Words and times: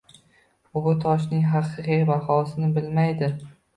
U 0.77 0.81
bu 0.85 0.93
toshning 1.03 1.43
haqiqiy 1.51 2.01
bahosini 2.11 2.71
bilmaydi 2.79 3.31